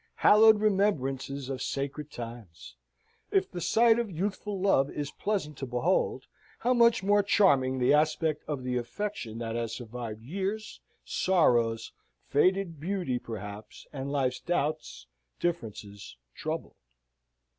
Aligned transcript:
Hallowed 0.15 0.61
remembrances 0.61 1.47
of 1.47 1.61
sacred 1.61 2.09
times! 2.09 2.75
If 3.29 3.51
the 3.51 3.61
sight 3.61 3.99
of 3.99 4.09
youthful 4.09 4.59
love 4.59 4.89
is 4.89 5.11
pleasant 5.11 5.59
to 5.59 5.67
behold, 5.67 6.25
how 6.57 6.73
much 6.73 7.03
more 7.03 7.21
charming 7.21 7.77
the 7.77 7.93
aspect 7.93 8.41
of 8.47 8.63
the 8.63 8.77
affection 8.77 9.37
that 9.37 9.55
has 9.55 9.75
survived 9.75 10.23
years, 10.23 10.81
sorrows, 11.05 11.91
faded 12.25 12.79
beauty 12.79 13.19
perhaps, 13.19 13.85
and 13.93 14.11
life's 14.11 14.39
doubts, 14.39 15.05
differences, 15.39 16.17
trouble! 16.33 16.77